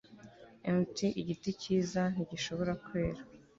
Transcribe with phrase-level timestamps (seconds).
[0.77, 3.21] Mt Igiti cyiza ntigishobora kwera